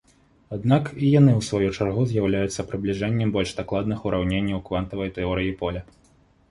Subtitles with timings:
[0.55, 5.81] Аднак, і яны ў сваю чаргу з'яўляюцца прыбліжэннем больш дакладных ураўненняў квантавай тэорыі поля.